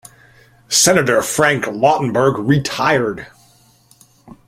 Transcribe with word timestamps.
Senator 0.67 1.21
Frank 1.21 1.65
Lautenberg 1.65 2.39
retired. 2.47 3.27